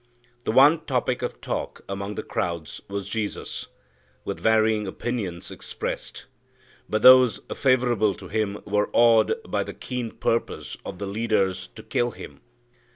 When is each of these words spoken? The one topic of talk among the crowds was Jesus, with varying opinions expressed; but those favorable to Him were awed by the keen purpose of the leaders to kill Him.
The 0.45 0.51
one 0.51 0.79
topic 0.87 1.21
of 1.21 1.41
talk 1.41 1.81
among 1.87 2.15
the 2.15 2.23
crowds 2.23 2.81
was 2.87 3.07
Jesus, 3.07 3.67
with 4.25 4.39
varying 4.39 4.87
opinions 4.87 5.51
expressed; 5.51 6.25
but 6.89 7.03
those 7.03 7.39
favorable 7.55 8.15
to 8.15 8.27
Him 8.27 8.57
were 8.65 8.89
awed 8.93 9.33
by 9.47 9.61
the 9.61 9.75
keen 9.75 10.09
purpose 10.09 10.75
of 10.83 10.97
the 10.97 11.05
leaders 11.05 11.67
to 11.75 11.83
kill 11.83 12.09
Him. 12.09 12.41